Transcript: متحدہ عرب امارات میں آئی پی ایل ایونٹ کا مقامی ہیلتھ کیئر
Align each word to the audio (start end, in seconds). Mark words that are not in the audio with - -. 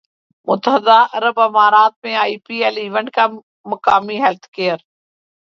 متحدہ 0.47 0.97
عرب 1.13 1.39
امارات 1.39 1.93
میں 2.03 2.15
آئی 2.15 2.37
پی 2.45 2.63
ایل 2.63 2.77
ایونٹ 2.77 3.09
کا 3.15 3.25
مقامی 3.65 4.17
ہیلتھ 4.21 4.47
کیئر 4.49 4.77